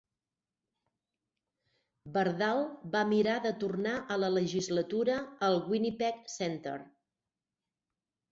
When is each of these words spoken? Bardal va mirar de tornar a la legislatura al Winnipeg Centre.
Bardal 2.15 2.61
va 2.95 3.03
mirar 3.11 3.35
de 3.43 3.51
tornar 3.63 3.93
a 4.15 4.17
la 4.23 4.31
legislatura 4.37 5.17
al 5.49 5.61
Winnipeg 5.69 6.19
Centre. 6.37 6.79